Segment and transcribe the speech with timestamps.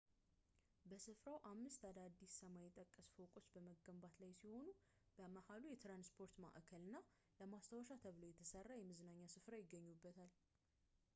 [0.91, 4.65] በስፍራው አምስት አዳዲስ ሰማይ ጠቀስ ፎቆች በመገንባት ላይ ሲሆኑ
[5.17, 7.03] በመሀከሉ የትራንስፖርት ማዕከል እና
[7.41, 10.33] ለማስታወሻ ተብሎ የተሰራ የመዝናኛ ስፍራ ይገኙበታል